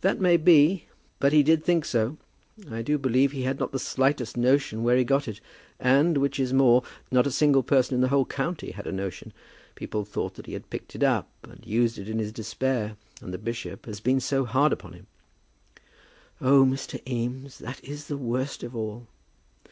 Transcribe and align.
"That 0.00 0.20
may 0.20 0.36
be, 0.36 0.86
but 1.20 1.32
he 1.32 1.44
did 1.44 1.62
think 1.62 1.84
so. 1.84 2.16
I 2.72 2.82
do 2.82 2.98
believe 2.98 3.30
that 3.30 3.36
he 3.36 3.42
had 3.44 3.60
not 3.60 3.70
the 3.70 3.78
slightest 3.78 4.36
notion 4.36 4.82
where 4.82 4.96
he 4.96 5.04
got 5.04 5.28
it; 5.28 5.40
and, 5.78 6.18
which 6.18 6.40
is 6.40 6.52
more, 6.52 6.82
not 7.12 7.24
a 7.24 7.30
single 7.30 7.62
person 7.62 7.94
in 7.94 8.00
the 8.00 8.08
whole 8.08 8.24
county 8.26 8.72
had 8.72 8.88
a 8.88 8.92
notion. 8.92 9.32
People 9.76 10.04
thought 10.04 10.34
that 10.34 10.46
he 10.46 10.54
had 10.54 10.70
picked 10.70 10.96
it 10.96 11.04
up, 11.04 11.28
and 11.44 11.64
used 11.64 11.98
it 12.00 12.08
in 12.08 12.18
his 12.18 12.32
despair. 12.32 12.96
And 13.22 13.32
the 13.32 13.38
bishop 13.38 13.86
has 13.86 14.00
been 14.00 14.18
so 14.18 14.44
hard 14.44 14.72
upon 14.72 14.92
him." 14.92 15.06
"Oh, 16.40 16.64
Mr. 16.66 17.00
Eames, 17.08 17.58
that 17.60 17.78
is 17.84 18.08
the 18.08 18.16
worst 18.18 18.64
of 18.64 18.74
all." 18.74 19.06